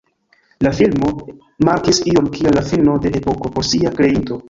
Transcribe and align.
La 0.67 0.71
filmo 0.77 1.11
markis 1.69 2.01
ion 2.15 2.33
kiel 2.39 2.59
la 2.61 2.67
fino 2.73 2.99
de 3.07 3.17
epoko 3.25 3.57
por 3.59 3.73
sia 3.73 3.99
kreinto. 4.03 4.39